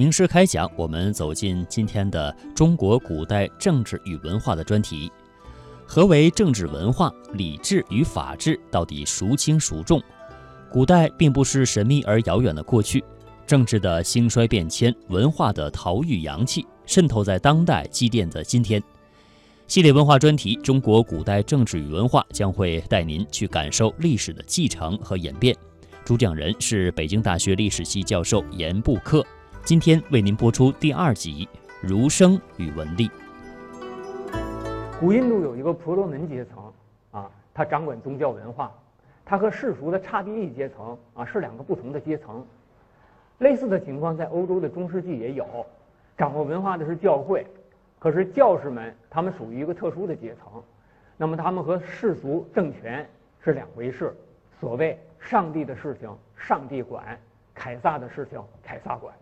[0.00, 5.12] 名师开讲，我们走进今天的中国古代政治与文化的专题。
[5.84, 7.12] 何为政治文化？
[7.34, 10.02] 礼制与法治到底孰轻孰重？
[10.72, 13.04] 古代并不是神秘而遥远的过去，
[13.46, 18.82] 政治的兴衰变迁，文化的陶玉洋气，渗透在当代，积淀的今天。
[19.66, 25.54] 系列文化专题《中国古代政治与文化》将会带您去感受历史的继承和演变。
[26.06, 29.22] 主讲人是北京大学历史系教授严布克。
[29.70, 31.48] 今天为您播出第二集
[31.88, 33.08] 《儒生与文吏》。
[34.98, 36.72] 古印度有一个婆罗门阶层
[37.12, 38.72] 啊，他掌管宗教文化，
[39.24, 42.44] 他和世俗的刹帝利阶层啊是两个不同的阶层。
[43.38, 45.46] 类似的情况在欧洲的中世纪也有，
[46.18, 47.46] 掌握文化的是教会，
[48.00, 50.60] 可是教士们他们属于一个特殊的阶层，
[51.16, 54.12] 那么他们和世俗政权是两回事。
[54.58, 57.16] 所谓上帝的事情上帝管，
[57.54, 59.14] 凯撒的事情凯撒管。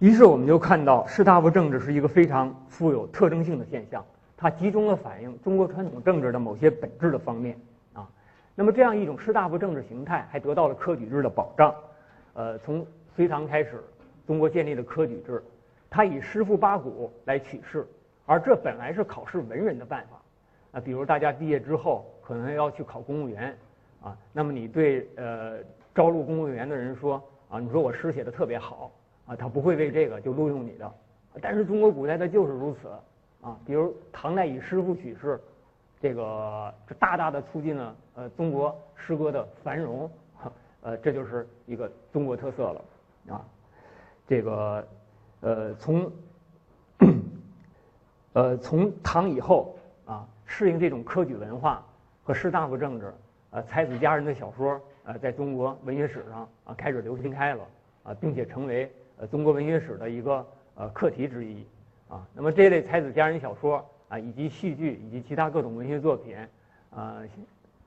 [0.00, 4.02] 于是我们就看到士大夫政治是一个非常富有特征性的现象，
[4.34, 7.54] 它集中了反映中国传统政治的某些本质的方面
[7.92, 8.08] 啊。
[8.54, 11.74] 那么这样一种士大夫政治形态还得到了科举制的保障。
[12.32, 13.84] 呃，从隋唐开始，
[14.26, 15.42] 中国建立了科举制，
[15.90, 17.86] 它以诗赋八股来取士，
[18.24, 20.80] 而这本来是考试文人的办法啊。
[20.80, 23.54] 比如大家毕业之后可能要去考公务员
[24.02, 25.58] 啊，那么你对呃
[25.94, 28.90] 招录公务员的人说啊，你说我诗写的特别好。
[29.30, 30.92] 啊，他不会为这个就录用你的，
[31.40, 32.88] 但是中国古代它就是如此
[33.40, 33.56] 啊。
[33.64, 35.40] 比如唐代以诗赋取士，
[36.00, 40.10] 这个这大大的促进了呃中国诗歌的繁荣，
[40.82, 42.84] 呃，这就是一个中国特色了
[43.28, 43.40] 啊。
[44.26, 44.88] 这个
[45.42, 46.12] 呃从
[48.32, 51.86] 呃从唐以后啊，适应这种科举文化
[52.24, 53.14] 和士大夫政治，
[53.50, 57.64] 呃才子佳人的小说呃在中国文学史上啊开始流行开了
[58.02, 58.90] 啊，并且成为。
[59.20, 61.62] 呃，中国文学史的一个呃课题之一
[62.08, 62.26] 啊。
[62.34, 66.34] 那么这类才子佳人小说啊，以及戏剧以及其他各种文学作品
[66.90, 67.20] 啊，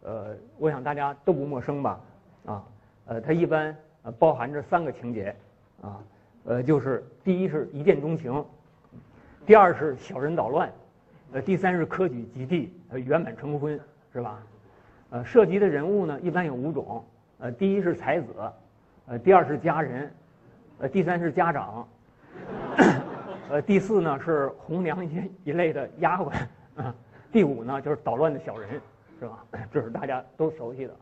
[0.03, 1.99] 呃，我想大家都不陌生吧？
[2.45, 2.63] 啊，
[3.07, 5.35] 呃，它一般呃包含着三个情节
[5.81, 6.03] 啊，
[6.43, 8.45] 呃，就是第一是一见钟情，
[9.43, 10.71] 第二是小人捣乱，
[11.31, 13.79] 呃，第三是科举及第，呃，圆满成婚，
[14.13, 14.39] 是吧？
[15.09, 17.03] 呃，涉及的人物呢，一般有五种，
[17.39, 18.27] 呃，第一是才子，
[19.07, 20.13] 呃，第二是佳人。
[20.83, 21.87] 呃，第三是家长，
[23.49, 26.29] 呃，第四呢是红娘一一类的丫鬟，
[26.75, 26.93] 啊，
[27.31, 28.69] 第五呢就是捣乱的小人，
[29.17, 29.45] 是吧？
[29.71, 30.93] 这是大家都熟悉的。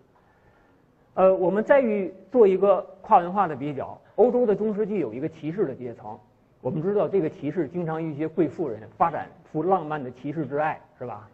[1.16, 6.16] 呃，我们再与做一个跨文化的比较，欧洲的中世纪有一个骑士的阶层，
[6.62, 11.28] 我们知道这个骑士经常与一些贵妇人发展出浪漫的骑士之爱，是吧？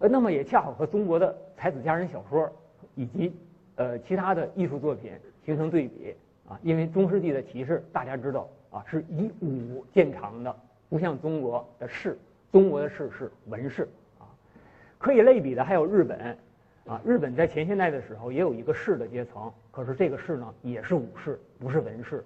[0.00, 2.50] 呃，那么也恰好和中国的才子佳人小说
[2.96, 3.32] 以及
[3.76, 5.12] 呃其他的艺术作品
[5.44, 6.12] 形成对比。
[6.48, 10.56] 啊，因为中世纪的骑士，大家知道啊，是以武见长的，
[10.88, 12.18] 不像中国的士，
[12.50, 13.86] 中国的士是文士
[14.18, 14.24] 啊。
[14.96, 16.36] 可以类比的还有日本，
[16.86, 22.24] 啊，日本在前现代的时候也有一个士的阶层，可是这个士呢也是武士，不是文士。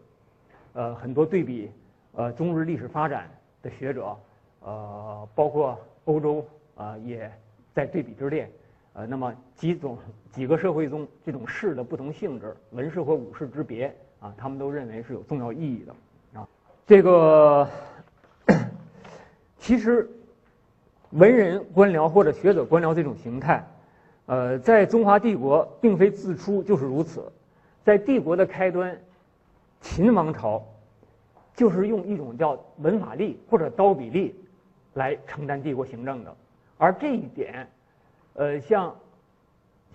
[0.75, 1.71] 呃，很多对比
[2.12, 3.28] 呃中日历史发展
[3.60, 4.16] 的学者，
[4.60, 6.47] 呃，包括欧洲
[6.77, 7.28] 啊，也
[7.75, 8.49] 在对比之列。
[8.94, 9.99] 呃，那么几种
[10.31, 13.94] 几个社会中这种士的不同性质，文士和武士之别。
[14.22, 15.93] 啊，他们都认为是有重要意义的
[16.38, 16.47] 啊。
[16.87, 17.69] 这个
[19.59, 20.09] 其实
[21.10, 23.66] 文人官僚或者学者官僚这种形态，
[24.27, 27.33] 呃，在中华帝国并非自出就是如此。
[27.83, 28.97] 在帝国的开端，
[29.81, 30.65] 秦王朝
[31.56, 34.33] 就是用一种叫文法吏或者刀笔吏
[34.94, 36.33] 来承担帝国行政的。
[36.78, 37.69] 而这一点，
[38.34, 38.94] 呃，像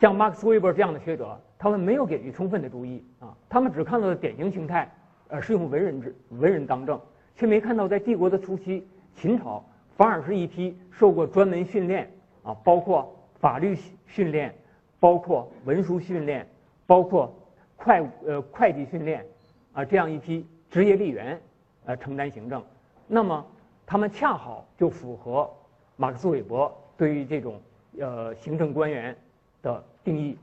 [0.01, 1.39] 像马克思韦伯这样的学者。
[1.59, 4.90] 他们没有给予充分的注意啊，他们只看到了典型形态，
[5.28, 7.00] 呃，是用文人制、文人当政，
[7.35, 12.12] 却没看到在帝国的初期，秦朝反而是一批受过专门训练
[12.44, 13.75] 啊，包括法律
[14.06, 14.53] 训练、
[15.00, 16.47] 包括文书训练、
[16.85, 17.34] 包括
[17.75, 19.25] 会呃会计训练
[19.74, 21.42] 啊这样一批职业吏员
[21.86, 22.63] 呃承担行政，
[23.07, 23.45] 那么
[23.86, 25.50] 他们恰好就符合
[25.95, 27.60] 马克思韦伯对于这种
[28.00, 29.18] 呃行政官员
[29.63, 30.38] 的定义。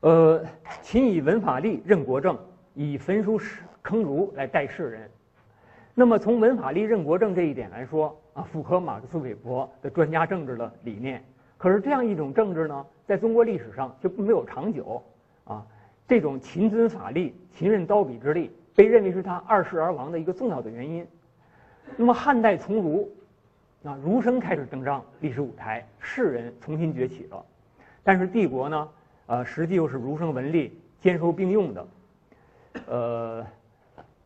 [0.00, 0.42] 呃，
[0.80, 2.38] 秦以文法吏任国政，
[2.72, 3.38] 以焚书
[3.82, 5.10] 坑儒来待世人。
[5.94, 11.22] 那么从文法吏任国政这一点来说啊，符合马克思韦伯的专家政治的理念。
[11.58, 15.02] 可是这样一种政治呢，在中国历史上就没有长久
[15.44, 15.66] 啊。
[16.08, 21.06] 这种秦尊法吏、秦任刀笔之力，被认为是他二世而亡的一个重要的原因。
[21.98, 23.06] 那么汉代从儒
[23.84, 27.44] 啊，儒生开始登上历史舞台，士人重新崛起了。
[28.02, 28.88] 但是帝国呢？
[29.30, 31.88] 呃，实际又是儒生文吏兼收并用的，
[32.88, 33.46] 呃，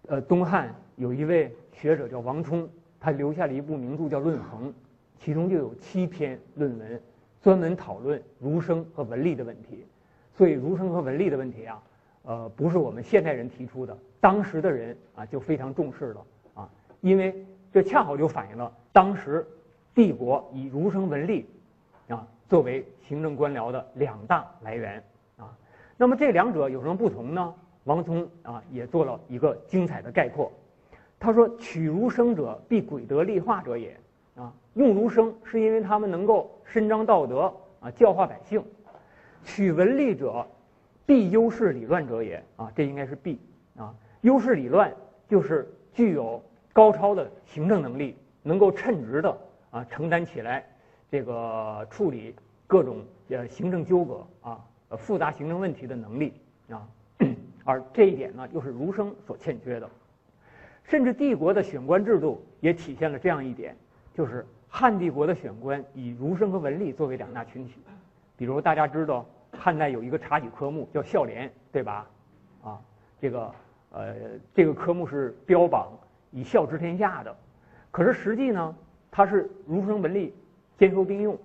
[0.06, 2.66] 呃，东汉有一位学者叫王充，
[2.98, 4.70] 他留下了一部名著叫《论衡》，
[5.18, 6.98] 其中就有七篇论文，
[7.42, 9.84] 专门讨论儒生和文吏的问题。
[10.32, 11.82] 所以，儒生和文吏的问题啊，
[12.22, 16.70] 呃，不是我们现代人提出的，当时的人啊就非常重视了啊，
[17.02, 19.46] 因为这恰好就反映了当时
[19.94, 21.44] 帝国以儒生文吏
[22.54, 25.02] 作为行政官僚的两大来源
[25.36, 25.50] 啊。
[25.96, 27.52] 那么这两者有什么不同呢？
[27.82, 30.52] 王充啊也做了一个精彩的概括，
[31.18, 33.98] 他说：“取儒生者，必诡德利化者也
[34.36, 34.54] 啊。
[34.74, 38.64] 用儒生是因为他们能够伸张道德啊，教化百姓。”
[39.42, 40.46] 取文吏者，
[41.04, 43.40] 必优势理乱者也啊，这应该是必
[43.76, 43.92] 啊。
[44.20, 44.94] 优势理乱
[45.26, 46.40] 就是具有
[46.72, 49.36] 高超的行政能力，能够称职的
[49.70, 50.64] 啊承担起来
[51.10, 52.34] 这个处理
[52.66, 56.32] 各种呃行政纠葛啊呃复杂行政问题的能力
[56.68, 56.88] 啊。
[57.64, 59.88] 而这一点呢，又是儒生所欠缺的。
[60.84, 63.76] 甚至帝国的选官制度也体现了这样一点，
[64.14, 67.74] 就是汉帝国的选官以儒生和文吏作为两大群体。
[68.36, 69.24] 比如大家知道。
[69.56, 72.10] 汉代有一个察举科目叫孝廉，对吧？
[72.64, 72.80] 啊，
[73.20, 73.54] 这个
[73.92, 74.16] 呃，
[74.52, 75.92] 这个科目是标榜
[76.32, 77.32] 以孝治天下的。
[77.92, 78.76] 可是实际呢，
[79.12, 80.32] 它是儒生文吏
[80.76, 81.38] 兼收并用。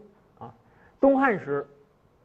[1.00, 1.66] 东汉时，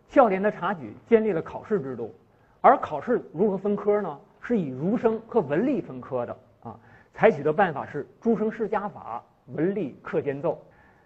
[0.09, 2.13] 孝廉的察举建立了考试制度，
[2.61, 4.19] 而考试如何分科呢？
[4.41, 6.79] 是以儒生和文吏分科的啊。
[7.15, 9.23] 采取的办法是诸生世家法，
[9.55, 10.61] 文吏课间奏。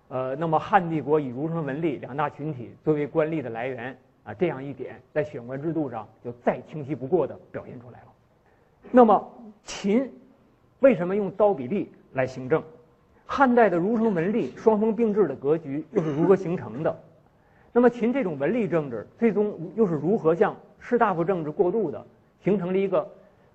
[0.09, 3.97] 呃，那么汉帝国以儒生文吏两大群体作为官吏的来源。
[4.25, 8.07] 啊，这样一点在选官制度上就再清晰不过的表现出来了。
[8.91, 9.33] 那么
[9.65, 10.11] 秦
[10.81, 12.63] 为什么用刀比例来行政？
[13.25, 17.01] 汉代的儒生文吏双峰并治的格局又是如何形成的？
[17.73, 22.05] 那么秦这种文吏政治最终又是如何向士大夫政治过渡的，
[22.43, 23.09] 形成了一个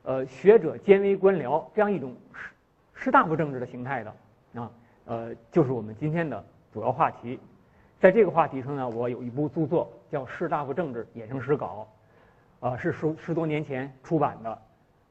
[0.03, 2.49] 呃学者兼为官僚这样一种士
[2.93, 4.61] 士大夫政治的形态的？
[4.61, 4.71] 啊，
[5.05, 7.39] 呃，就是我们今天的主要话题。
[7.99, 11.87] 在这个话题上呢，我有一部著作叫《士大夫政治衍生史稿》，
[12.67, 14.61] 啊，是十十多年前出版的，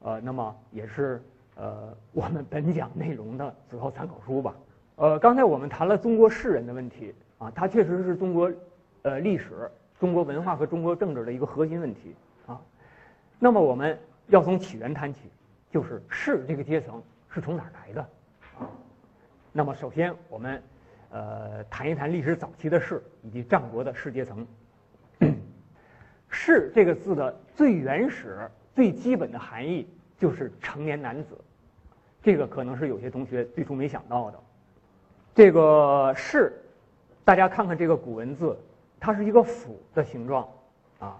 [0.03, 1.21] 呃，那么也是
[1.55, 4.55] 呃我们本讲内容的主要参考书吧。
[4.95, 8.51] 呃，刚才我们谈了中国士人的问题，啊，它确实是中国
[9.03, 12.15] 呃历史、中国文化和中国政治的一个核心问题
[12.47, 12.59] 啊。
[13.39, 13.97] 那么我们
[14.27, 15.19] 要从起源谈起，
[15.71, 18.01] 就是士这个阶层是从哪儿来的
[18.59, 18.67] 啊？
[19.51, 20.61] 那么首先我们。
[21.15, 24.47] 呃，谈一谈历史早期的士以及战国的士阶层。
[26.27, 31.37] 士这个字的最原始、最基本的含义就是成年男子，
[32.23, 34.39] 这个可能是有些同学最初没想到的。
[35.35, 36.51] 这个士，
[37.23, 38.57] 大家看看这个古文字，
[39.03, 40.47] 它是一个斧的形状
[40.99, 41.19] 啊。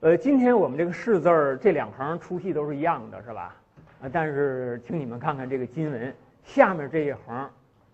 [0.00, 3.54] 呃，今天我们这个士字儿这两横粗细都是一样的，是吧？
[4.02, 6.12] 啊，但是请你们看看这个金文
[6.42, 7.48] 下面这一横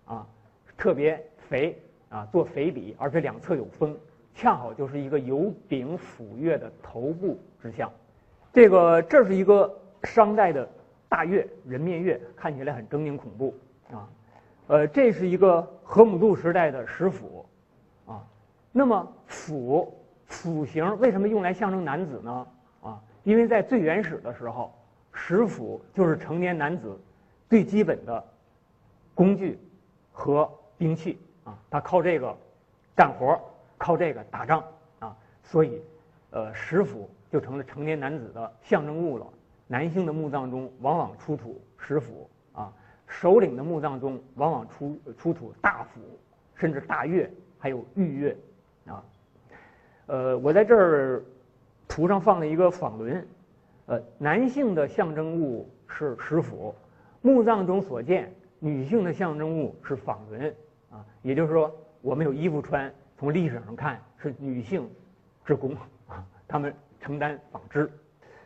[0.05, 0.25] 啊。
[0.75, 1.79] 特别肥
[2.09, 3.95] 啊，做肥笔，而且两侧有锋，
[4.33, 7.91] 恰好就是一个有柄斧钺的头部之象。
[8.51, 9.71] 这个这是一个
[10.05, 10.67] 商代的
[11.07, 13.55] 大钺，人面钺，看起来很狰狞恐怖
[13.91, 14.09] 啊。
[14.69, 17.40] 呃，这是一个河姆渡时代的石斧。
[18.71, 19.93] 那么斧
[20.27, 22.47] 斧形为什么用来象征男子呢？
[22.81, 24.73] 啊，因为在最原始的时候，
[25.13, 26.99] 石斧就是成年男子
[27.49, 28.23] 最基本的
[29.13, 29.59] 工具
[30.11, 30.49] 和。
[30.77, 32.35] 兵器啊，他靠这个
[32.95, 33.39] 干活
[33.77, 34.63] 靠这个打仗
[34.97, 35.79] 啊，所以，
[36.31, 39.27] 呃，石斧就成了成年男子的象征物了。
[39.67, 42.73] 男性的墓葬中往往出土石斧啊，
[43.05, 46.01] 首领的墓葬中往往出出土大斧，
[46.55, 47.29] 甚至大钺，
[47.59, 48.35] 还有玉钺
[48.85, 49.03] 啊。
[50.07, 51.23] 呃，我在这儿
[51.87, 53.27] 图上放了一个纺轮，
[53.85, 56.73] 呃，男性的象征物是石斧，
[57.21, 60.53] 墓葬中所见女性的象征物是纺轮。
[60.89, 64.89] 啊，也就是说，我们有衣服穿，从历史上看是女性
[65.45, 65.75] 之功
[66.07, 67.89] 啊，她们承担纺织，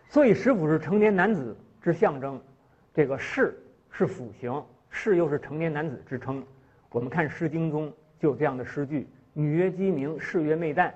[0.09, 2.39] 所以石斧是成年男子之象征，
[2.93, 3.57] 这个士
[3.89, 6.43] 是斧形，士又是成年男子之称。
[6.91, 10.91] 我们看《诗经》中就有这样的诗句：“女曰鸡鸣，士曰媚旦”，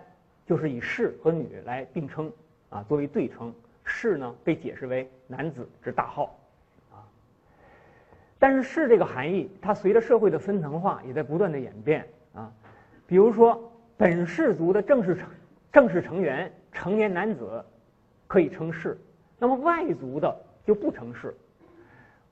[0.48, 2.32] 就是以士和女来并称
[2.70, 3.54] 啊，作为对称。
[3.84, 6.40] 士呢被解释为男子之大号。
[6.92, 7.02] 啊
[8.38, 12.52] 但是士这个含义，它随着社会的分层化也在不断的演变啊。
[13.06, 15.28] 比如说，本氏族的正式成
[15.72, 17.66] 正式成员成年男子
[18.28, 18.98] 可以称士，
[19.38, 21.36] 那么外族的就不称士。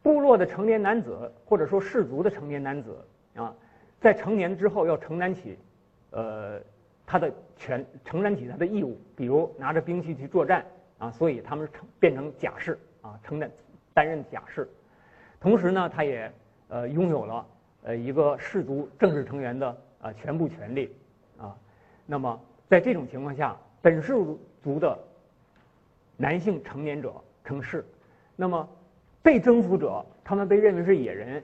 [0.04, 2.96] 部落的成年男子或者说氏族的成年男子
[3.36, 3.54] 啊，
[4.00, 5.58] 在成年之后要承担起
[6.12, 6.60] 呃
[7.06, 10.66] 他的权承担起他的义务，比如拿着兵器去作战
[10.98, 13.20] 啊，所以他们成变成甲士啊。
[13.24, 13.50] 承担
[13.94, 14.68] 担任甲士。
[15.40, 16.32] 同时呢，他也
[16.68, 17.46] 呃拥有了
[17.84, 20.96] 呃一个氏族政治成员的啊全部权利
[21.38, 21.56] 啊。
[22.06, 24.14] 那么在这种情况下，本氏
[24.64, 24.98] 族的
[26.18, 27.14] 男性成年者
[27.46, 27.86] 称士，
[28.36, 28.68] 那么
[29.22, 31.44] 被征服者他们被认为是野人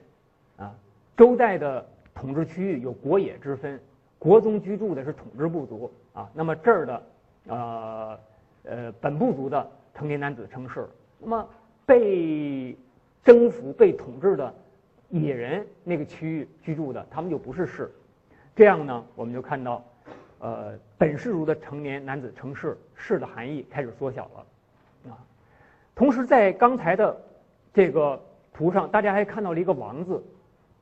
[0.56, 0.74] 啊。
[1.16, 3.80] 周代的统治区域有国野之分，
[4.24, 6.30] 国中居住的是统治部族啊。
[6.32, 7.02] 那么这儿的
[7.48, 8.18] 呃
[8.62, 10.88] 呃本部族的成年男子称氏，
[11.18, 11.46] 那么
[11.84, 12.74] 被
[13.22, 14.54] 征服、被统治的
[15.10, 17.90] 野人那个区域居住的，他们就不是氏。
[18.56, 19.84] 这样呢，我们就看到，
[20.38, 25.20] 呃，本氏族的成年男子称氏，氏的含义开始缩小了，啊。
[25.94, 27.14] 同时，在刚才的
[27.74, 28.18] 这个
[28.54, 30.24] 图上，大家还看到了一个王字，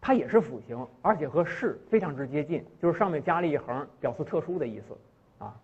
[0.04, 4.98] 它也是辅形，而且和士非常之接近，就是上面加了一横，表示特殊的意思，
[5.38, 5.54] 啊。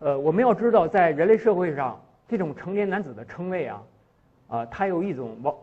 [0.00, 1.98] 呃，我们要知道，在人类社会上，
[2.28, 3.82] 这种成年男子的称谓啊。
[4.48, 5.56] 啊，它有一种往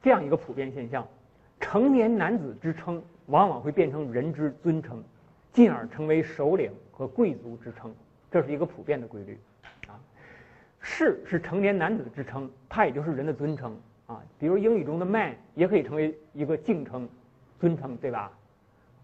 [0.00, 1.04] 这样一个普遍现象：
[1.58, 5.02] 成年男子之称往往会变成人之尊称，
[5.52, 7.92] 进而成为首领和贵族之称。
[8.30, 9.36] 这是一个普遍的规律。
[9.88, 9.98] 啊，
[10.78, 13.76] 士是成年男子之称，它也就是人的尊称。
[14.06, 17.08] 啊，比如英语中的 man 也可以成为一个敬称、
[17.58, 18.30] 尊称，对吧？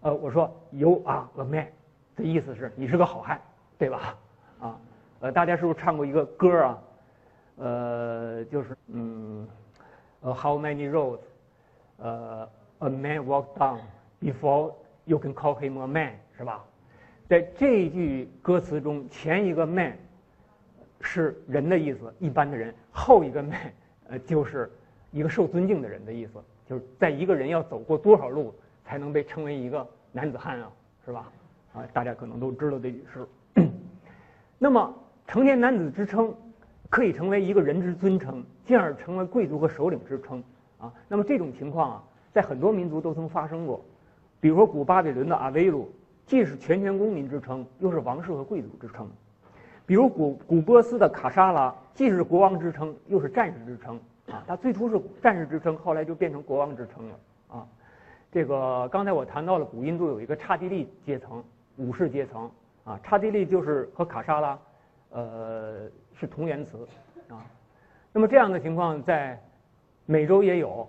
[0.01, 1.67] 呃，我说 you are a man，
[2.15, 3.39] 的意思是你是个好汉，
[3.77, 4.17] 对吧？
[4.59, 4.79] 啊，
[5.19, 6.83] 呃，大家是不是唱过一个歌啊？
[7.57, 9.47] 呃，就是嗯，
[10.21, 11.21] 呃，How many roads，
[11.97, 13.79] 呃，a man walked down
[14.21, 14.73] before
[15.05, 16.63] you can call him a man，是吧？
[17.27, 19.97] 在这句歌词中，前一个 man
[21.01, 23.73] 是人的意思，一般的人；后一个 man，
[24.09, 24.71] 呃，就是
[25.13, 26.33] 一个受尊敬的人的意思。
[26.67, 28.53] 就是在一个人要走过多少路
[28.83, 30.69] 才能被称为一个男子汉啊，
[31.05, 31.31] 是吧？
[31.73, 33.25] 啊，大家可能都知道这句诗。
[34.59, 34.93] 那么，
[35.25, 36.35] 成年男子之称。
[36.89, 40.43] 可以成为一个人之尊称，进而成为贵族和首领之称
[40.77, 40.93] 啊。
[41.07, 43.83] 那么这种情况啊，在很多民族都曾发生过。
[44.39, 45.91] 比如说古巴比伦的阿维鲁，
[46.27, 49.07] 既是全权公民之称，又是王室和贵族之称；
[49.87, 53.99] 比如古古波斯的卡沙拉，既是国王之称，又是战士之称
[54.33, 54.43] 啊。
[54.47, 57.67] 他最初是战士之称，后来就变成国王之称了啊。
[58.31, 61.43] 这个刚才我谈到了古印度有一个刹帝利阶层，
[61.77, 62.51] 武士阶层
[62.83, 62.99] 啊。
[63.03, 64.59] 刹帝利就是和卡沙拉，
[65.11, 65.89] 呃。
[66.15, 66.87] 是同源词，
[67.27, 67.43] 啊，
[68.13, 69.37] 那么这样的情况在
[70.05, 70.87] 美洲也有，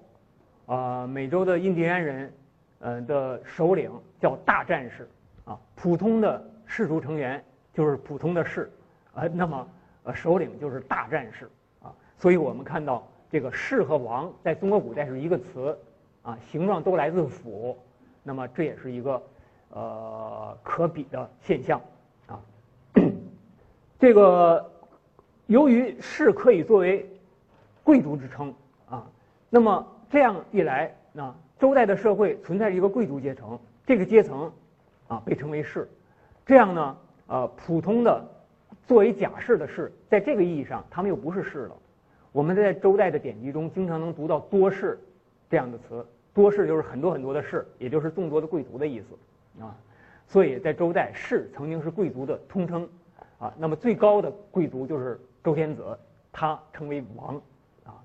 [0.66, 2.32] 啊，美洲的印第安人，
[2.80, 5.08] 呃的首领叫大战士，
[5.46, 8.70] 啊，普通的氏族成员就是普通的士，
[9.14, 9.66] 呃，那么
[10.04, 11.48] 呃首领就是大战士，
[11.82, 13.02] 啊，所以我们看到
[13.34, 15.76] 这个士和王在中国古代是一个词，
[16.22, 17.76] 啊，形状都来自府，
[18.22, 19.20] 那么这也是一个
[19.70, 21.80] 呃可比的现象，
[22.28, 22.38] 啊，
[23.98, 24.70] 这个。
[25.46, 27.10] 由于士可以作为
[27.82, 28.54] 贵族之称
[28.88, 29.04] 啊，
[29.50, 34.50] 那么这样一来，那周代的社会存在着一个贵族阶层，这个阶层
[35.08, 35.90] 啊被称为士。
[36.46, 38.24] 这样呢，呃，普通的
[38.86, 41.76] 作为甲士的士，在这个意义上，他们又不是士了。
[42.34, 44.98] 我们在周代的典籍中经常能读到多士
[45.48, 49.74] 这样的词，多士就是很多很多的士，也就是众多的贵族的意思啊。
[50.26, 52.88] 所以在周代，士曾经是贵族的通称
[53.38, 53.54] 啊。
[53.56, 55.18] 那么最高的贵族就是。
[55.44, 55.84] 周天子，
[56.32, 57.36] 他称为王，
[57.84, 58.00] 啊，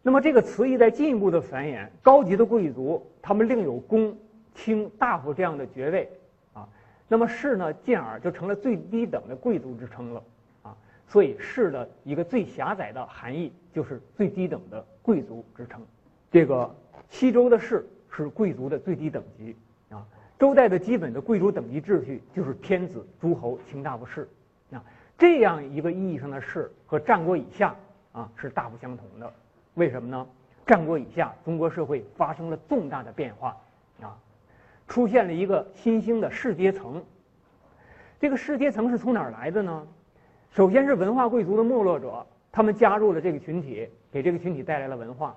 [0.00, 4.16] 那么这个词义在进一步的繁衍，高级的贵族他们另有公、
[4.54, 6.10] 卿、大夫这样的爵位，
[6.54, 6.66] 啊，
[7.06, 10.22] 那么士呢，进而就成了最低等的贵族之称了，
[11.08, 15.80] 所以士的一个最狭窄的含义就是最低等的贵族之称。
[16.30, 16.72] 这个
[17.08, 19.56] 西周的士是贵族的最低等级，
[19.88, 20.06] 啊，
[20.38, 24.28] 周代的基本的贵族等级秩序就是天子、诸侯、卿大夫、士
[24.70, 24.84] 啊。
[25.16, 27.74] 这样一个意义上的士和战国以下
[28.12, 29.32] 啊是大不相同的，
[29.74, 30.26] 为什么呢？
[30.66, 33.56] 战国以下，中国社会发生了重大的变化
[34.02, 34.14] 啊，
[34.86, 37.02] 出现了一个新兴的士阶层。
[38.20, 39.86] 这个士阶层是从哪儿来的呢？
[40.50, 45.30] 首先是文化贵族的没落者，他们加入了这个群体，给这个群体带来了文化；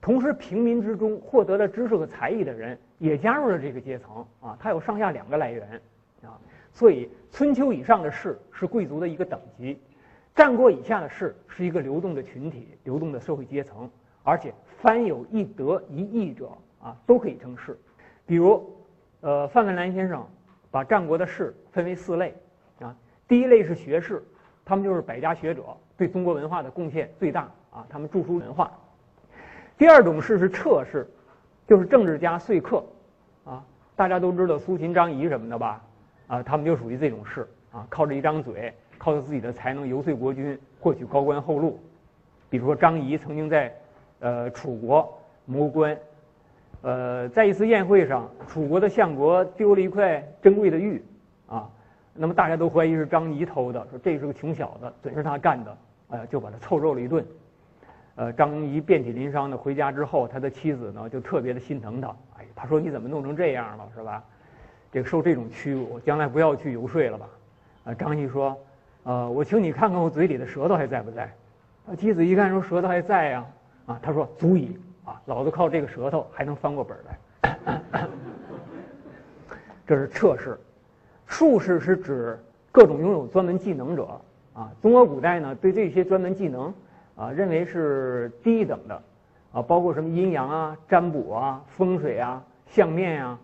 [0.00, 5.80] 同时，平民之中获得了知识和才艺的人也加入了这个阶层啊，它有上下两个来源
[6.22, 6.40] 啊。
[6.72, 9.78] 所以，春秋以上的士是贵族的一个等级，
[10.34, 13.88] 战国以下的士是一个流动的群体、流动的社会阶层，
[14.22, 16.48] 而且凡有一德一义者
[16.82, 17.78] 啊，都可以称士。
[18.26, 18.64] 比如，
[19.20, 20.26] 呃，范文澜先生
[20.70, 22.34] 把战国的士分为四类
[22.80, 22.96] 啊。
[23.30, 24.20] 第一类是学士，
[24.64, 25.62] 他们就是百家学者，
[25.96, 28.72] 对中国文化的贡献最大啊，他们著书文化。
[29.78, 31.08] 第二种士是彻士，
[31.64, 32.84] 就是政治家、说客
[33.44, 35.80] 啊，大家都知道苏秦、张仪什么的吧？
[36.26, 41.78] 啊，他们就属于这种士啊，靠着一张嘴，靠着自己的才能游说国君，获取高官厚禄。
[42.48, 43.72] 比如说张仪曾经在
[44.18, 45.08] 呃楚国
[45.44, 45.96] 谋官，
[46.82, 51.00] 呃，在一次宴会上，楚国的相国丢了一块珍贵的玉，
[51.46, 51.70] 啊，
[52.14, 57.24] 那么大家都怀疑是张仪偷的，说这是个穷小子，准是他干的，呃，就把他臭揍了一顿。
[58.16, 64.22] 呃，张仪遍体鳞伤的回家之后，他的妻子呢就特别的心疼他，哎，他说你怎么弄成这样了，是吧？
[64.92, 67.28] 这个受这种屈辱，将来不要去游说了吧？
[67.84, 68.58] 啊，张仪说，
[69.04, 71.32] 呃，我请你看看我嘴里的舌头还在不在？
[71.86, 73.46] 啊，妻子一看说舌头还在呀，
[73.86, 77.18] 啊，他说足以啊，老子靠这个舌头还能翻过本来。
[79.86, 80.58] 这是测试，
[81.30, 82.38] 术士是指
[82.70, 84.20] 各种拥有专门技能者
[84.52, 84.70] 啊。
[84.82, 86.70] 中国古代呢，对这些专门技能。
[87.16, 89.02] 啊，认为是低等的，
[89.52, 93.38] 啊，包括什么阴阳啊、占卜啊、风水啊、相面啊，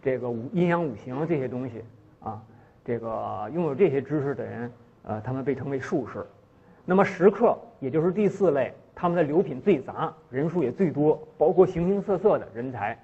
[0.00, 1.82] 这个五阴阳五行这些东西
[2.20, 2.40] 啊，
[2.84, 6.24] 这个拥有这些知识的人，呃，他们被称为术士。
[6.84, 12.96] 那么食客，也就是第四类，他们的流品最杂，人数也最多，包括形形色色的人才，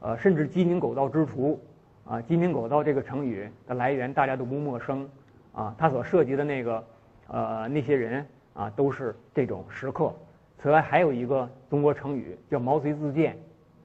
[0.00, 1.58] 呃，甚至鸡鸣狗盗之徒，
[2.04, 5.08] 啊，鸡鸣狗盗这个成语的来源大家都不陌生，
[5.52, 6.84] 啊，它所涉及的那个，
[7.28, 8.26] 呃，那些人。
[8.54, 10.14] 啊，都是这种食客。
[10.62, 13.36] 此外，还有一个中国成语叫“毛遂自荐”，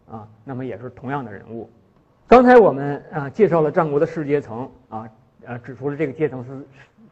[0.07, 1.67] 啊，那么也是同样的人物。
[2.27, 5.09] 刚才我们啊介绍了战国的士阶层，啊，
[5.43, 6.63] 呃，指出了这个阶层是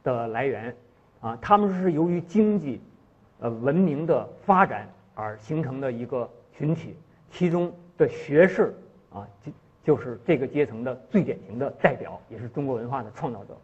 [0.04, 0.76] 的来源，
[1.20, 2.80] 啊，他们是由于经济，
[3.40, 6.96] 呃，文明的发展而形成的一个群体，
[7.32, 8.72] 其中的学士
[9.12, 9.28] 啊，
[9.88, 13.58] 就是这个阶层的最典型的代表，也是中国文化的创造者。